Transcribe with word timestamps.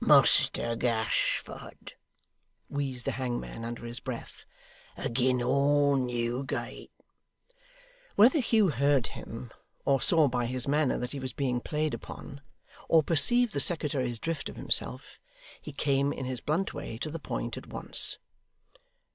'Muster 0.03 0.75
Gashford,' 0.75 1.93
wheezed 2.69 3.05
the 3.05 3.11
hangman 3.11 3.63
under 3.63 3.85
his 3.85 3.99
breath, 3.99 4.45
'agin' 4.97 5.43
all 5.43 5.95
Newgate!' 5.95 6.89
Whether 8.15 8.39
Hugh 8.39 8.69
heard 8.69 9.05
him, 9.13 9.51
or 9.85 10.01
saw 10.01 10.27
by 10.27 10.47
his 10.47 10.67
manner 10.67 10.97
that 10.97 11.11
he 11.11 11.19
was 11.19 11.33
being 11.33 11.59
played 11.61 11.93
upon, 11.93 12.41
or 12.89 13.03
perceived 13.03 13.53
the 13.53 13.59
secretary's 13.59 14.17
drift 14.17 14.49
of 14.49 14.55
himself, 14.55 15.19
he 15.61 15.71
came 15.71 16.11
in 16.11 16.25
his 16.25 16.41
blunt 16.41 16.73
way 16.73 16.97
to 16.97 17.11
the 17.11 17.19
point 17.19 17.55
at 17.55 17.67
once. 17.67 18.17